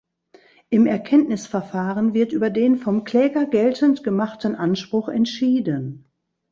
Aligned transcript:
Im 0.71 0.87
Erkenntnisverfahren 0.87 2.15
wird 2.15 2.33
über 2.33 2.49
den 2.49 2.77
vom 2.77 3.03
Kläger 3.03 3.45
geltend 3.45 4.03
gemachten 4.03 4.55
Anspruch 4.55 5.09
entschieden. 5.09 6.05